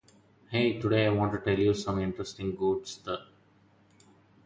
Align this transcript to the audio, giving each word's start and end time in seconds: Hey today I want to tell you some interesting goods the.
Hey 0.49 0.79
today 0.79 1.05
I 1.05 1.11
want 1.11 1.31
to 1.33 1.37
tell 1.39 1.59
you 1.59 1.75
some 1.75 1.99
interesting 2.01 2.55
goods 2.55 2.97
the. 2.97 3.19